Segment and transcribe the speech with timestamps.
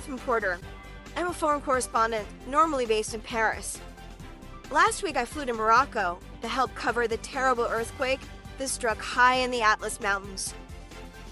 [0.00, 0.58] Catherine Porter.
[1.14, 3.78] I'm a foreign correspondent, normally based in Paris.
[4.70, 8.20] Last week I flew to Morocco to help cover the terrible earthquake
[8.56, 10.54] that struck high in the Atlas Mountains.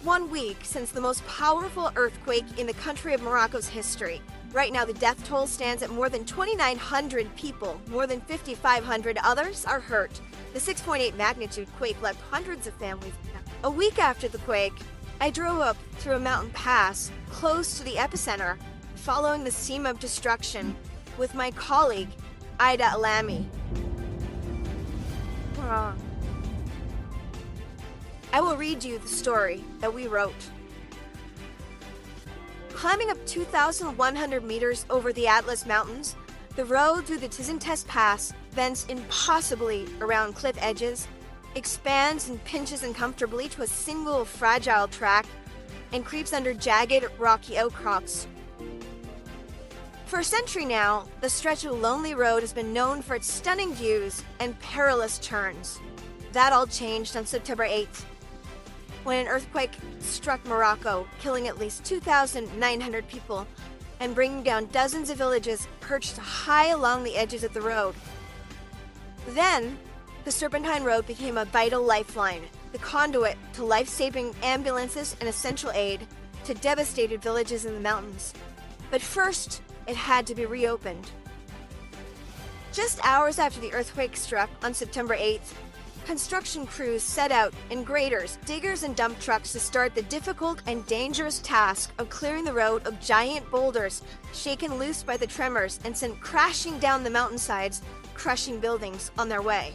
[0.02, 4.20] One week since the most powerful earthquake in the country of Morocco's history.
[4.52, 7.80] Right now, the death toll stands at more than 2,900 people.
[7.88, 10.20] More than 5,500 others are hurt.
[10.52, 13.14] The 6.8 magnitude quake left hundreds of families.
[13.64, 14.74] A week after the quake,
[15.20, 18.56] I drove up through a mountain pass close to the epicenter,
[18.94, 20.76] following the seam of destruction
[21.18, 22.10] with my colleague,
[22.60, 23.46] Aida Alami.
[28.32, 30.50] I will read you the story that we wrote.
[32.70, 36.14] Climbing up 2,100 meters over the Atlas Mountains,
[36.54, 41.08] the road through the Tizi n'Test Pass bends impossibly around cliff edges,
[41.54, 45.26] expands and pinches uncomfortably to a single fragile track,
[45.92, 48.26] and creeps under jagged, rocky outcrops.
[50.06, 53.74] For a century now, the stretch of lonely road has been known for its stunning
[53.74, 55.80] views and perilous turns.
[56.32, 58.04] That all changed on September 8th,
[59.04, 63.46] when an earthquake struck Morocco, killing at least 2,900 people
[64.00, 67.94] and bringing down dozens of villages perched high along the edges of the road.
[69.28, 69.78] Then,
[70.28, 75.70] the Serpentine Road became a vital lifeline, the conduit to life saving ambulances and essential
[75.70, 76.06] aid
[76.44, 78.34] to devastated villages in the mountains.
[78.90, 81.10] But first, it had to be reopened.
[82.74, 85.54] Just hours after the earthquake struck on September 8th,
[86.04, 90.84] construction crews set out in graders, diggers, and dump trucks to start the difficult and
[90.84, 94.02] dangerous task of clearing the road of giant boulders
[94.34, 97.80] shaken loose by the tremors and sent crashing down the mountainsides,
[98.12, 99.72] crushing buildings on their way.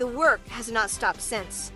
[0.00, 1.72] The work has not stopped since.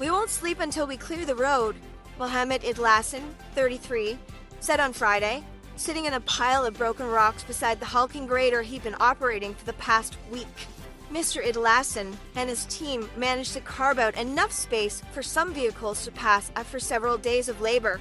[0.00, 1.76] We won't sleep until we clear the road,
[2.18, 3.22] Mohammed Idlassen,
[3.54, 4.18] 33,
[4.58, 5.44] said on Friday,
[5.76, 9.64] sitting in a pile of broken rocks beside the hulking grader he'd been operating for
[9.64, 10.66] the past week.
[11.12, 11.40] Mr.
[11.40, 16.50] Idlassen and his team managed to carve out enough space for some vehicles to pass
[16.56, 18.00] after several days of labor,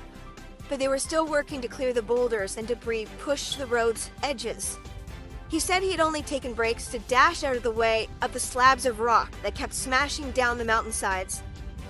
[0.70, 4.10] but they were still working to clear the boulders and debris pushed to the road's
[4.24, 4.80] edges.
[5.48, 8.40] He said he had only taken breaks to dash out of the way of the
[8.40, 11.44] slabs of rock that kept smashing down the mountainsides,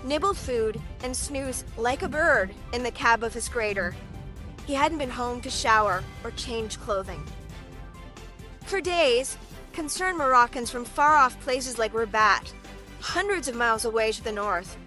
[0.03, 3.95] nibbled food, and snoozed like a bird in the cab of his grader.
[4.65, 7.23] He hadn't been home to shower or change clothing.
[8.65, 9.37] For days,
[9.73, 12.53] concerned Moroccans from far off places like Rabat,
[12.99, 14.77] hundreds of miles away to the north,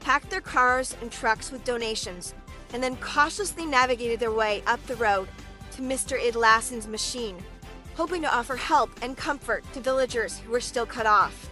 [0.00, 2.34] packed their cars and trucks with donations
[2.72, 5.28] and then cautiously navigated their way up the road
[5.70, 6.20] to Mr.
[6.20, 7.36] Idlassen's machine,
[7.94, 11.50] hoping to offer help and comfort to villagers who were still cut off.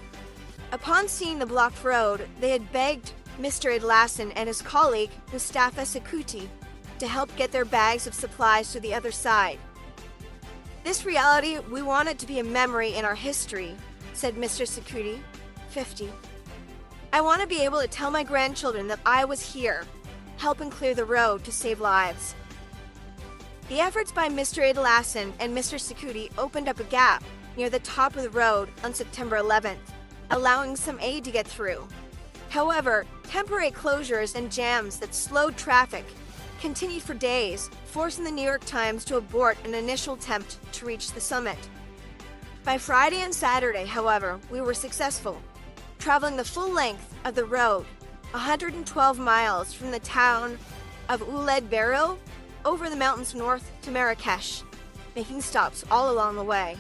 [0.72, 3.78] Upon seeing the blocked road, they had begged Mr.
[3.78, 6.48] Idlassen and his colleague, Mustafa Sakuti,
[6.98, 9.58] to help get their bags of supplies to the other side.
[10.84, 13.76] This reality, we want it to be a memory in our history,
[14.14, 14.66] said Mr.
[14.66, 15.20] Sakuti,
[15.68, 16.10] 50.
[17.12, 19.84] I want to be able to tell my grandchildren that I was here,
[20.38, 22.34] helping clear the road to save lives.
[23.68, 24.62] The efforts by Mr.
[24.62, 25.78] Idlassen and Mr.
[25.78, 27.22] Sakuti opened up a gap
[27.56, 29.76] near the top of the road on September 11th,
[30.30, 31.86] allowing some aid to get through.
[32.50, 36.04] However, temporary closures and jams that slowed traffic
[36.60, 41.12] continued for days, forcing the New York Times to abort an initial attempt to reach
[41.12, 41.58] the summit.
[42.64, 45.40] By Friday and Saturday, however, we were successful,
[45.98, 47.86] traveling the full length of the road,
[48.32, 50.58] 112 miles from the town
[51.08, 52.18] of Ouled Berhil
[52.64, 54.62] over the mountains north to Marrakesh,
[55.16, 56.76] making stops all along the way.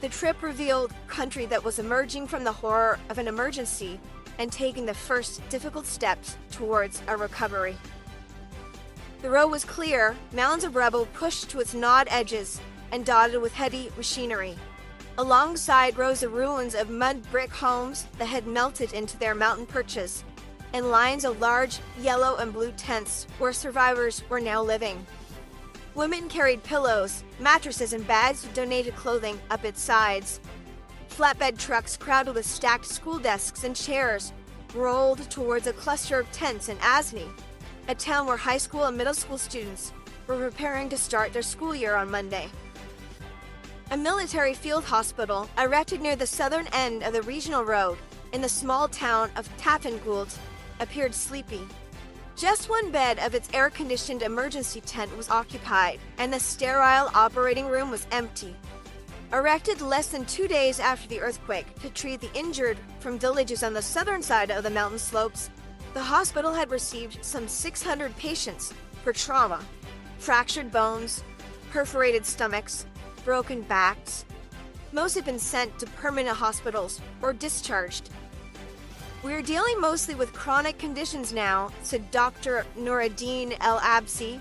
[0.00, 4.00] The trip revealed country that was emerging from the horror of an emergency
[4.38, 7.76] and taking the first difficult steps towards a recovery.
[9.22, 12.60] The road was clear, mounds of rubble pushed to its gnawed edges
[12.90, 14.56] and dotted with heavy machinery.
[15.18, 20.24] Alongside rose the ruins of mud brick homes that had melted into their mountain perches,
[20.72, 25.04] and lines of large yellow and blue tents where survivors were now living.
[25.94, 30.40] Women carried pillows, mattresses, and bags of donated clothing up its sides.
[31.08, 34.32] Flatbed trucks crowded with stacked school desks and chairs
[34.74, 37.28] rolled towards a cluster of tents in Asni,
[37.88, 39.92] a town where high school and middle school students
[40.26, 42.48] were preparing to start their school year on Monday.
[43.90, 47.98] A military field hospital erected near the southern end of the regional road
[48.32, 50.38] in the small town of Tafangult
[50.80, 51.60] appeared sleepy.
[52.36, 57.66] Just one bed of its air conditioned emergency tent was occupied, and the sterile operating
[57.66, 58.56] room was empty.
[59.32, 63.74] Erected less than two days after the earthquake to treat the injured from villages on
[63.74, 65.50] the southern side of the mountain slopes,
[65.94, 68.72] the hospital had received some 600 patients
[69.04, 69.60] for trauma.
[70.18, 71.22] fractured bones,
[71.70, 72.86] perforated stomachs,
[73.24, 74.24] broken backs.
[74.92, 78.10] Most had been sent to permanent hospitals or discharged.
[79.22, 82.64] We're dealing mostly with chronic conditions now, said Dr.
[82.74, 84.40] Nuruddin El Absi,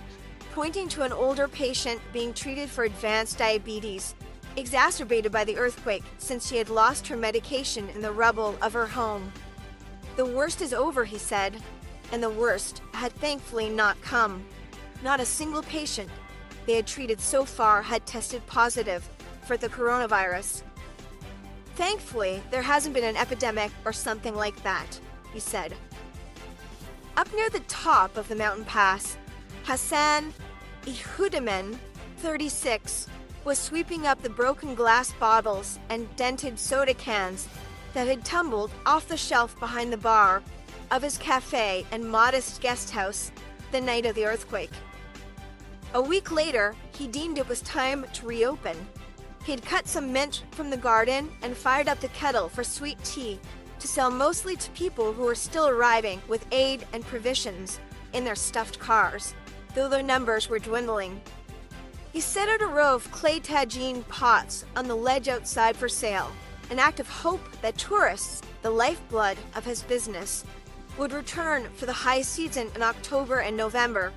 [0.54, 4.16] pointing to an older patient being treated for advanced diabetes,
[4.56, 8.88] exacerbated by the earthquake since she had lost her medication in the rubble of her
[8.88, 9.34] home.
[10.16, 11.62] The worst is over, he said,
[12.14, 14.46] and the worst had thankfully not come.
[15.04, 16.10] Not a single patient
[16.66, 19.10] they had treated so far had tested positive
[19.42, 20.64] for the coronavirus.
[21.80, 25.00] Thankfully, there hasn't been an epidemic or something like that,
[25.32, 25.74] he said.
[27.16, 29.16] Up near the top of the mountain pass,
[29.64, 30.34] Hassan
[30.86, 31.80] Ihudaman,
[32.18, 33.08] 36,
[33.46, 37.48] was sweeping up the broken glass bottles and dented soda cans
[37.94, 40.44] that had tumbled off the shelf behind the bar
[40.92, 43.32] of his cafe and modest guest house
[43.72, 44.74] the night of the earthquake.
[45.94, 48.76] A week later, he deemed it was time to reopen.
[49.44, 53.04] He had cut some mint from the garden and fired up the kettle for sweet
[53.04, 53.40] tea
[53.80, 57.80] to sell mostly to people who were still arriving with aid and provisions
[58.14, 59.34] in their stuffed cars,
[59.74, 61.22] though their numbers were dwindling.
[62.12, 66.32] He set out a row of clay tagine pots on the ledge outside for sale,
[66.70, 70.44] an act of hope that tourists, the lifeblood of his business,
[70.98, 74.12] would return for the high season in October and November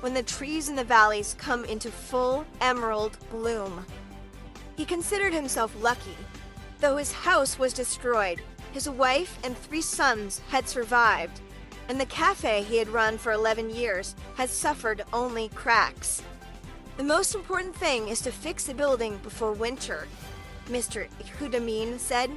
[0.00, 3.84] when the trees in the valleys come into full emerald bloom.
[4.78, 6.16] He considered himself lucky.
[6.78, 8.40] Though his house was destroyed,
[8.70, 11.40] his wife and three sons had survived,
[11.88, 16.22] and the cafe he had run for 11 years had suffered only cracks.
[16.96, 20.06] The most important thing is to fix the building before winter,
[20.68, 21.08] Mr.
[21.40, 22.30] Hudamin said.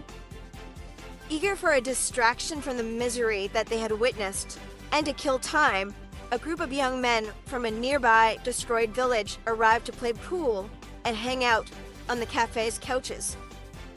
[1.29, 4.57] Eager for a distraction from the misery that they had witnessed,
[4.91, 5.93] and to kill time,
[6.31, 10.67] a group of young men from a nearby destroyed village arrived to play pool
[11.05, 11.69] and hang out
[12.11, 13.37] on the cafe's couches.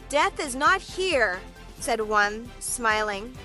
[0.08, 1.40] Death is not here,
[1.80, 3.36] said one, smiling.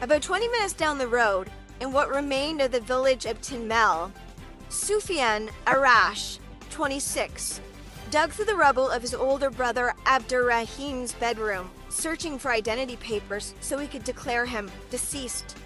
[0.00, 1.50] About 20 minutes down the road,
[1.80, 4.12] in what remained of the village of Tinmel,
[4.68, 6.38] Sufyan Arash,
[6.70, 7.60] 26,
[8.12, 13.76] dug through the rubble of his older brother Abdurrahim's bedroom, searching for identity papers so
[13.76, 15.56] he could declare him deceased.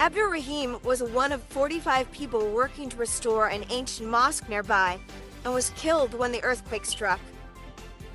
[0.00, 4.98] Abdurrahim was one of 45 people working to restore an ancient mosque nearby
[5.44, 7.20] and was killed when the earthquake struck.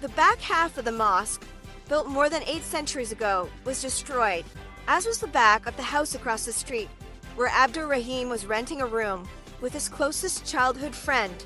[0.01, 1.45] The back half of the mosque,
[1.87, 4.45] built more than eight centuries ago, was destroyed,
[4.87, 6.89] as was the back of the house across the street,
[7.35, 9.27] where Abdur Rahim was renting a room
[9.61, 11.43] with his closest childhood friend,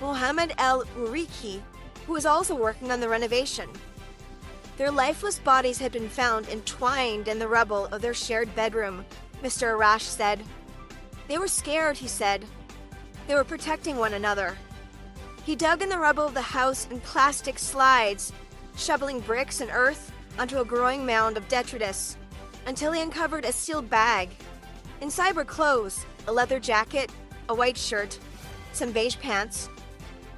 [0.00, 1.60] Mohammed El Uriki,
[2.06, 3.68] who was also working on the renovation.
[4.76, 9.04] Their lifeless bodies had been found entwined in the rubble of their shared bedroom,
[9.42, 9.76] Mr.
[9.76, 10.42] Arash said.
[11.28, 12.46] They were scared, he said.
[13.26, 14.56] They were protecting one another.
[15.44, 18.32] He dug in the rubble of the house in plastic slides,
[18.76, 22.16] shoveling bricks and earth onto a growing mound of detritus,
[22.66, 24.28] until he uncovered a sealed bag.
[25.00, 27.10] Inside were clothes, a leather jacket,
[27.48, 28.18] a white shirt,
[28.72, 29.68] some beige pants,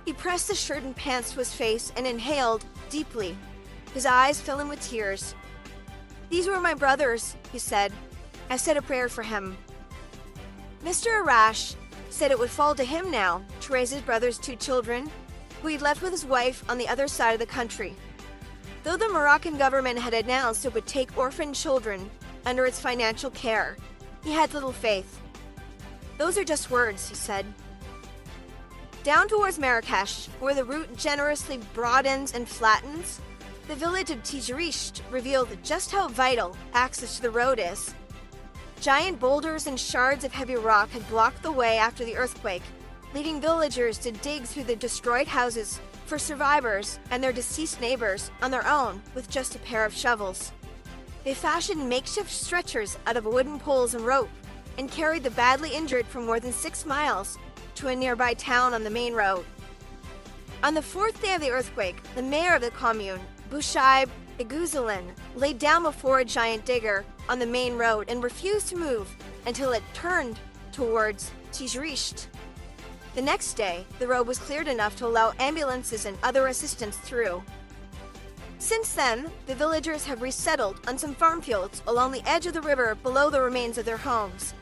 [0.04, 3.36] he pressed the shirt and pants to his face and inhaled deeply,
[3.94, 5.34] his eyes filling with tears.
[6.28, 7.92] These were my brothers, he said.
[8.50, 9.56] I said a prayer for him.
[10.84, 11.22] Mr.
[11.22, 11.76] Arash
[12.10, 15.10] said it would fall to him now to raise his brother's two children,
[15.62, 17.94] who he'd left with his wife on the other side of the country.
[18.84, 22.10] Though the Moroccan government had announced it would take orphan children
[22.44, 23.78] under its financial care,
[24.22, 25.20] he had little faith.
[26.18, 27.46] Those are just words, he said.
[29.04, 33.20] Down towards Marrakesh, where the route generously broadens and flattens,
[33.68, 37.94] the village of Tijrisht revealed just how vital access to the road is.
[38.80, 42.62] Giant boulders and shards of heavy rock had blocked the way after the earthquake,
[43.14, 48.50] leading villagers to dig through the destroyed houses for survivors and their deceased neighbors on
[48.50, 50.52] their own with just a pair of shovels.
[51.24, 54.30] They fashioned makeshift stretchers out of wooden poles and rope
[54.78, 57.38] and carried the badly injured for more than six miles
[57.76, 59.44] to a nearby town on the main road.
[60.62, 65.04] On the fourth day of the earthquake, the mayor of the commune, Bushaib Iguzalin,
[65.36, 69.14] laid down before a giant digger on the main road and refused to move
[69.46, 70.38] until it turned
[70.72, 72.26] towards Tijrisht.
[73.14, 77.42] The next day, the road was cleared enough to allow ambulances and other assistance through.
[78.58, 82.62] Since then, the villagers have resettled on some farm fields along the edge of the
[82.62, 84.54] river below the remains of their homes.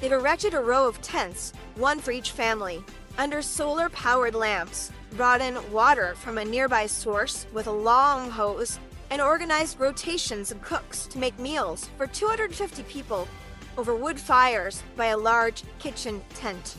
[0.00, 2.82] They've erected a row of tents, one for each family,
[3.18, 8.78] under solar powered lamps, brought in water from a nearby source with a long hose,
[9.10, 13.28] and organized rotations of cooks to make meals for 250 people
[13.76, 16.76] over wood fires by a large kitchen tent.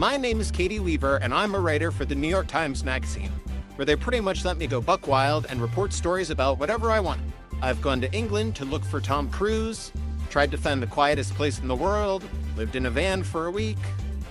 [0.00, 3.30] My name is Caity Weaver, and I'm a writer for the New York Times Magazine,
[3.76, 7.00] where they pretty much let me go buck wild and report stories about whatever I
[7.00, 7.20] want.
[7.60, 9.92] I've gone to England to look for Tom Cruise,
[10.30, 12.24] tried to find the quietest place in the world,
[12.56, 13.76] lived in a van for a week.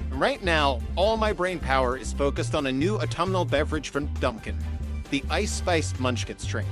[0.10, 4.08] And right now, all my brain power is focused on a new autumnal beverage from
[4.16, 4.58] Dunkin',
[5.12, 6.68] the Ice Spice Munchkins drink.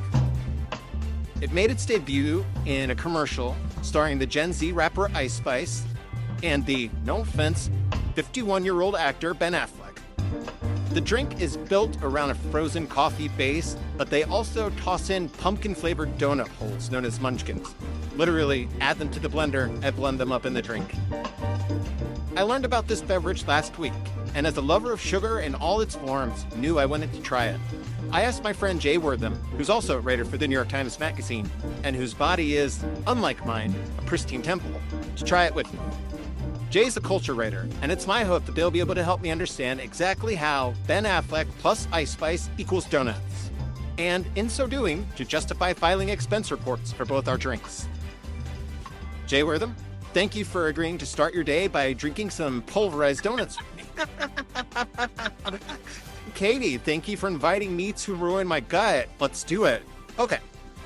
[1.39, 5.83] It made its debut in a commercial starring the Gen Z rapper Ice Spice
[6.41, 7.69] and the, no offense,
[8.17, 9.99] 51 year old actor Ben Affleck.
[10.89, 15.75] The drink is built around a frozen coffee base, but they also toss in pumpkin
[15.75, 17.75] flavored donut holes known as munchkins.
[18.15, 20.95] Literally, add them to the blender and blend them up in the drink.
[22.35, 23.93] I learned about this beverage last week,
[24.33, 27.45] and as a lover of sugar in all its forms, knew I wanted to try
[27.49, 27.59] it.
[28.11, 30.99] I asked my friend Jay Wortham, who's also a writer for the New York Times
[30.99, 31.47] Magazine,
[31.83, 34.71] and whose body is, unlike mine, a pristine temple,
[35.17, 35.79] to try it with me.
[36.69, 39.31] Jay's a culture writer, and it's my hope that they'll be able to help me
[39.31, 43.51] understand exactly how Ben Affleck plus Ice Spice equals donuts.
[43.97, 47.87] And in so doing, to justify filing expense reports for both our drinks.
[49.27, 49.75] Jay Wortham,
[50.13, 53.57] thank you for agreeing to start your day by drinking some pulverized donuts.
[56.35, 59.07] Caity, thank you for inviting me to ruin my gut.
[59.21, 59.83] Let's do it.
[60.19, 60.39] Okay,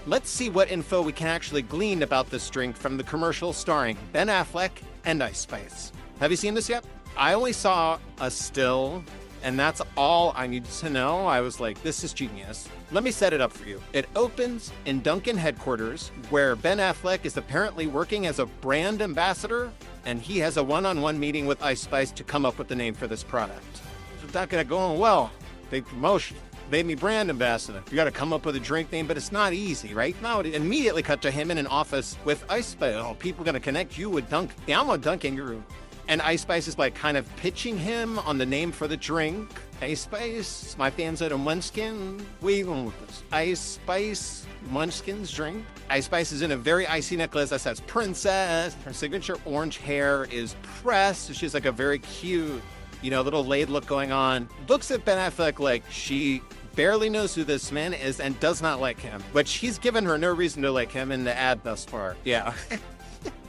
[0.07, 3.97] let's see what info we can actually glean about this drink from the commercial starring
[4.11, 4.71] Ben Affleck
[5.05, 5.91] and Ice Spice.
[6.19, 6.85] Have you seen this yet?
[7.17, 9.03] I only saw a still,
[9.43, 11.25] and that's all I needed to know.
[11.25, 12.69] I was like, this is genius.
[12.91, 13.81] Let me set it up for you.
[13.93, 19.71] It opens in Dunkin' headquarters, where Ben Affleck is apparently working as a brand ambassador,
[20.05, 22.67] and he has a one on one meeting with Ice Spice to come up with
[22.67, 23.81] the name for this product.
[24.23, 25.31] It's not gonna go on well.
[25.69, 26.37] Big promotion.
[26.71, 27.83] Made me brand ambassador.
[27.91, 30.15] You gotta come up with a drink name, but it's not easy, right?
[30.21, 32.95] Now it immediately cut to him in an office with Ice Spice.
[32.95, 34.51] Oh, people gonna connect you with Dunk.
[34.67, 35.61] Yeah, I'm a Dunkin' guru.
[36.07, 39.49] And Ice Spice is like kind of pitching him on the name for the drink.
[39.81, 42.25] Ice Spice, my fans at a Munchkin.
[42.41, 43.23] You going with this?
[43.33, 45.65] Ice Spice Munchkins drink.
[45.89, 48.75] Ice Spice is in a very icy necklace that says princess.
[48.85, 51.35] Her signature orange hair is pressed.
[51.35, 52.61] She's like a very cute,
[53.01, 54.49] you know, little laid look going on.
[54.67, 56.41] Looks at Ben Affleck like she
[56.75, 60.17] barely knows who this man is and does not like him, which he's given her
[60.17, 62.15] no reason to like him in the ad thus far.
[62.23, 62.53] Yeah.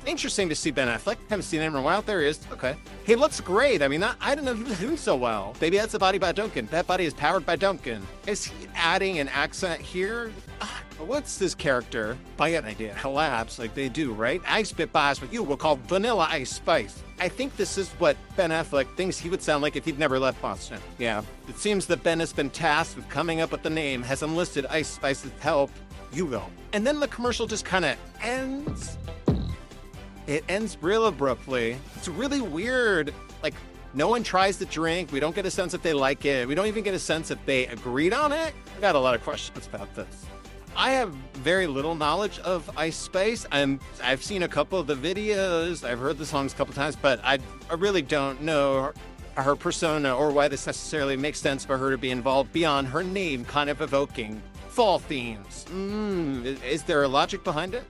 [0.05, 1.17] Interesting to see Ben Affleck.
[1.29, 2.03] Haven't seen him in a while.
[2.03, 2.41] There he is.
[2.53, 2.75] Okay.
[3.05, 3.83] He looks great.
[3.83, 5.55] I mean, I, I didn't know he was doing so well.
[5.61, 6.67] Maybe that's a body by Dunkin'.
[6.67, 8.03] That body is powered by Dunkin'.
[8.27, 10.33] Is he adding an accent here?
[10.61, 12.17] Ah, what's this character?
[12.37, 12.95] By an idea.
[13.01, 14.43] Collapse like they do, right?
[14.47, 15.43] I spit bars with you.
[15.43, 17.03] We'll call Vanilla Ice Spice.
[17.21, 20.19] I think this is what Ben Affleck thinks he would sound like if he'd never
[20.19, 20.81] left Boston.
[20.99, 21.23] Yeah.
[21.49, 24.67] It seems that Ben has been tasked with coming up with the name, has enlisted
[24.67, 25.71] Ice Spice's help.
[26.13, 26.51] You will.
[26.73, 28.99] And then the commercial just kind of ends.
[30.27, 31.77] It ends real abruptly.
[31.97, 33.13] It's really weird.
[33.43, 33.55] Like,
[33.95, 35.13] no one tries to drink.
[35.13, 36.47] We don't get a sense if they like it.
[36.47, 38.55] We don't even get a sense if they agreed on it.
[38.77, 40.27] I got a lot of questions about this.
[40.75, 43.45] I have very little knowledge of Ice Spice.
[43.53, 45.87] I'm, I've seen a couple of the videos.
[45.87, 47.39] I've heard the songs a couple times, but I,
[47.69, 48.93] I really don't know
[49.37, 52.89] her, her persona or why this necessarily makes sense for her to be involved beyond
[52.89, 55.67] her name kind of evoking fall themes.
[55.69, 57.85] Mm, is there a logic behind it?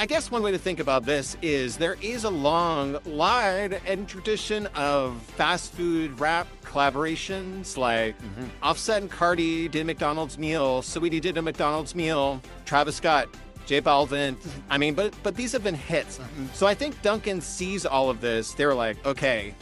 [0.00, 4.06] I guess one way to think about this is there is a long line and
[4.06, 8.44] tradition of fast food rap collaborations like mm-hmm.
[8.62, 13.28] Offset and Cardi did McDonald's meal, Saweetie did a McDonald's meal, Travis Scott,
[13.66, 14.36] J Balvin.
[14.70, 16.18] I mean, but but these have been hits.
[16.18, 16.46] Mm-hmm.
[16.52, 18.52] So I think Dunkin' sees all of this.
[18.52, 19.52] They were like, okay,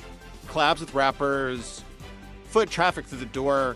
[0.48, 1.82] collabs with rappers,
[2.44, 3.74] foot traffic through the door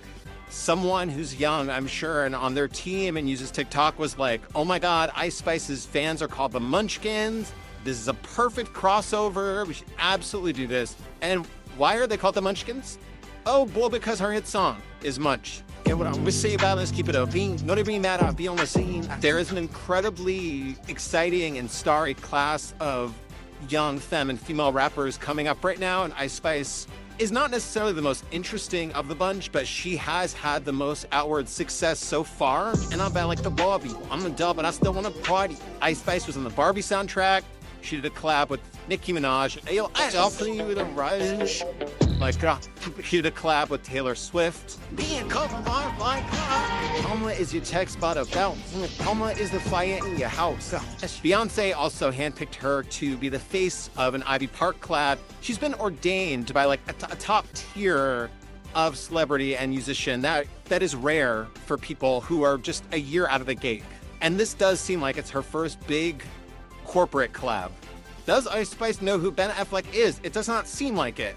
[0.50, 4.64] someone who's young, I'm sure, and on their team and uses TikTok was like, oh
[4.64, 7.52] my God, Ice Spice's fans are called the Munchkins.
[7.84, 9.66] This is a perfect crossover.
[9.66, 10.96] We should absolutely do this.
[11.22, 12.98] And why are they called the Munchkins?
[13.46, 15.62] Oh, well, because her hit song is Munch.
[15.86, 17.32] And what I'm say about this, keep it up.
[17.32, 19.08] Being, not even that, I'll be on the scene.
[19.20, 23.14] There is an incredibly exciting and starry class of
[23.68, 26.86] young femme and female rappers coming up right now, and Ice Spice
[27.20, 31.06] is not necessarily the most interesting of the bunch, but she has had the most
[31.12, 32.72] outward success so far.
[32.92, 33.94] And I'm about like the Barbie.
[34.10, 35.58] I'm a dub, but I still want to party.
[35.82, 37.42] Ice Spice was on the Barbie soundtrack.
[37.82, 39.70] She did a collab with Nicki Minaj.
[39.70, 41.62] Yo, I'll play you a rush.
[42.20, 44.78] Like, uh, a collab with Taylor Swift.
[44.94, 48.58] Being covered by like is your text spot about.
[49.06, 50.74] Alma is the fire in your house.
[51.22, 55.16] Beyonce also handpicked her to be the face of an Ivy Park collab.
[55.40, 58.28] She's been ordained by like a, t- a top tier
[58.74, 60.20] of celebrity and musician.
[60.20, 63.84] That that is rare for people who are just a year out of the gate.
[64.20, 66.22] And this does seem like it's her first big
[66.84, 67.70] corporate collab.
[68.26, 70.20] Does Ice Spice know who Ben Affleck is?
[70.22, 71.34] It does not seem like it.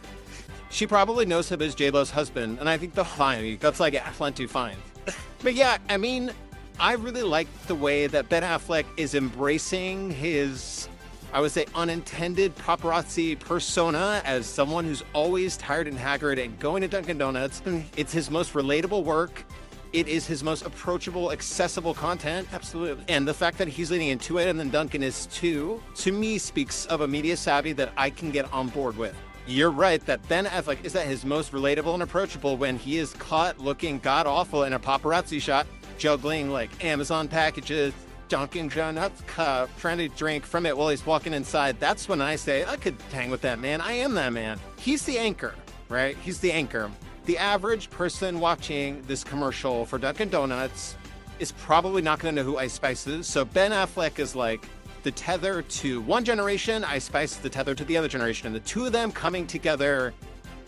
[0.73, 3.59] She probably knows him as J-Lo's husband, and I think the fine.
[3.59, 4.75] That's like plenty fine.
[5.43, 6.31] but yeah, I mean,
[6.79, 10.89] I really like the way that Ben Affleck is embracing his,
[11.31, 16.81] I would say, unintended paparazzi persona as someone who's always tired and haggard and going
[16.81, 17.61] to Dunkin' Donuts.
[17.61, 17.83] Mm.
[17.95, 19.45] It's his most relatable work.
[19.93, 22.47] It is his most approachable, accessible content.
[22.51, 23.05] Absolutely.
[23.09, 26.39] And the fact that he's leading into it and then Dunkin' is too, to me
[26.39, 29.15] speaks of a media savvy that I can get on board with.
[29.45, 33.13] You're right that Ben Affleck is at his most relatable and approachable when he is
[33.13, 37.93] caught looking god awful in a paparazzi shot, juggling like Amazon packages,
[38.29, 41.79] Dunkin' Donuts cup, trying to drink from it while he's walking inside.
[41.79, 43.81] That's when I say I could hang with that man.
[43.81, 44.59] I am that man.
[44.77, 45.55] He's the anchor,
[45.89, 46.17] right?
[46.23, 46.89] He's the anchor
[47.25, 50.95] the average person watching this commercial for Dunkin' Donuts
[51.39, 53.27] is probably not going to know who Ice Spice is.
[53.27, 54.65] So Ben Affleck is like
[55.03, 58.61] the tether to one generation, Ice Spice the tether to the other generation, and the
[58.61, 60.13] two of them coming together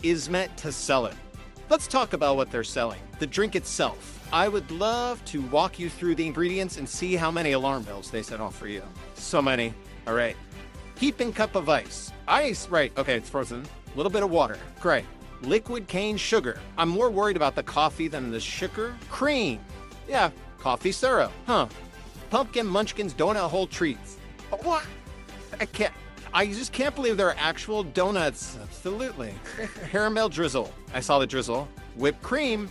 [0.02, 1.14] is meant to sell it.
[1.68, 3.00] Let's talk about what they're selling.
[3.18, 4.12] The drink itself.
[4.32, 8.10] I would love to walk you through the ingredients and see how many alarm bells
[8.10, 8.82] they set off for you.
[9.14, 9.74] So many.
[10.06, 10.36] All right.
[10.98, 12.12] Heaping cup of ice.
[12.28, 12.92] Ice, right.
[12.96, 13.64] Okay, it's frozen.
[13.92, 14.58] A little bit of water.
[14.80, 15.04] Great
[15.42, 16.58] liquid cane sugar.
[16.78, 18.96] I'm more worried about the coffee than the sugar.
[19.10, 19.60] Cream.
[20.08, 21.32] Yeah, coffee syrup.
[21.46, 21.66] Huh.
[22.30, 24.15] Pumpkin Munchkins donut hole treats.
[24.50, 24.84] What?
[25.60, 25.92] I can't.
[26.34, 28.58] I just can't believe there are actual donuts.
[28.62, 29.34] Absolutely.
[29.90, 30.72] caramel drizzle.
[30.92, 31.68] I saw the drizzle.
[31.94, 32.68] Whipped cream.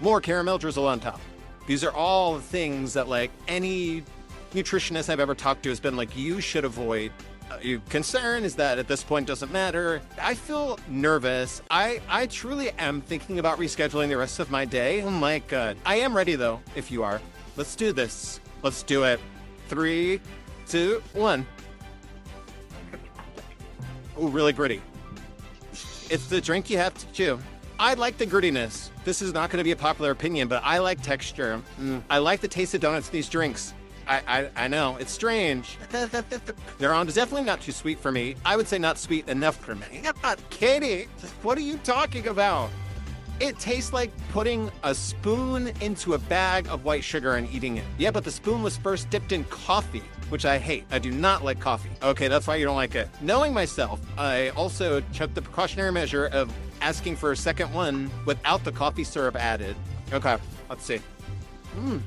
[0.00, 1.20] More caramel drizzle on top.
[1.66, 4.02] These are all things that like any
[4.52, 7.12] nutritionist I've ever talked to has been like, you should avoid
[7.50, 10.00] uh, your concern is that at this point doesn't matter.
[10.20, 11.62] I feel nervous.
[11.70, 15.02] I, I truly am thinking about rescheduling the rest of my day.
[15.02, 15.76] Oh my god.
[15.86, 17.20] I am ready though, if you are.
[17.56, 18.40] Let's do this.
[18.62, 19.20] Let's do it.
[19.68, 20.20] Three,
[20.66, 21.46] two, one.
[24.16, 24.80] Oh, really gritty.
[26.08, 27.38] It's the drink you have to chew.
[27.78, 28.90] I like the grittiness.
[29.04, 31.60] This is not going to be a popular opinion, but I like texture.
[31.80, 32.02] Mm.
[32.08, 33.74] I like the taste of donuts in these drinks.
[34.08, 35.78] I, I, I know, it's strange.
[36.78, 38.36] They're on definitely not too sweet for me.
[38.44, 39.86] I would say not sweet enough for me.
[40.50, 41.08] Caity,
[41.42, 42.70] what are you talking about?
[43.38, 47.84] It tastes like putting a spoon into a bag of white sugar and eating it.
[47.98, 50.84] Yeah, but the spoon was first dipped in coffee, which I hate.
[50.90, 51.90] I do not like coffee.
[52.02, 53.08] Okay, that's why you don't like it.
[53.20, 58.64] Knowing myself, I also took the precautionary measure of asking for a second one without
[58.64, 59.76] the coffee syrup added.
[60.12, 60.36] Okay,
[60.68, 61.00] let's see.
[61.78, 62.00] Mmm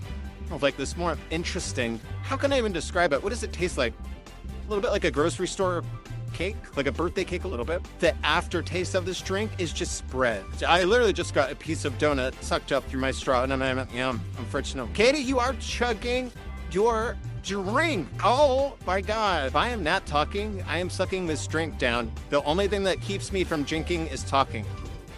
[0.62, 2.00] like this more interesting.
[2.24, 3.22] How can I even describe it?
[3.22, 3.94] What does it taste like?
[3.94, 5.84] A little bit like a grocery store
[6.30, 7.82] cake, like a birthday cake, a little bit.
[8.00, 10.44] The aftertaste of this drink is just spread.
[10.68, 13.88] I literally just got a piece of donut sucked up through my straw, and I'm,
[13.94, 14.22] yum.
[14.38, 14.92] I'm fortunate.
[14.94, 16.32] Caity, you are chugging
[16.72, 18.08] your drink.
[18.24, 19.48] Oh my god.
[19.48, 22.12] If I am not talking, I am sucking this drink down.
[22.30, 24.65] The only thing that keeps me from drinking is talking.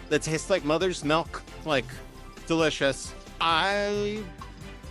[0.08, 1.42] That tastes like mother's milk.
[1.64, 1.86] Like,
[2.46, 3.14] delicious.
[3.40, 4.22] I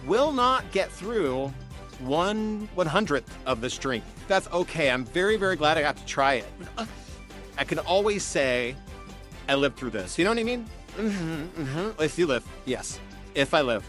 [0.05, 1.53] will not get through
[2.01, 4.03] one one hundredth of this drink.
[4.27, 4.89] That's okay.
[4.89, 6.45] I'm very, very glad I got to try it.
[7.57, 8.75] I can always say
[9.47, 10.17] I lived through this.
[10.17, 10.65] You know what I mean?
[10.97, 12.01] Mm-hmm, mm-hmm.
[12.01, 12.99] If you live, yes.
[13.35, 13.85] If I live.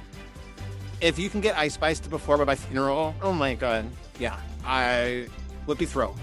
[1.01, 3.87] If you can get ice spiced before my funeral, oh my god.
[4.18, 4.38] Yeah.
[4.64, 5.27] I
[5.66, 6.18] would be thrilled.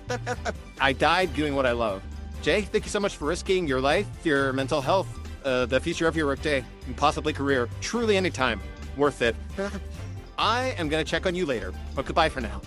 [0.80, 2.02] I died doing what I love.
[2.42, 5.08] Jay, thank you so much for risking your life, your mental health,
[5.44, 7.68] uh, the future of your workday, and possibly career.
[7.80, 8.60] Truly anytime
[8.96, 9.34] worth it.
[10.38, 12.60] I am going to check on you later, but goodbye for now.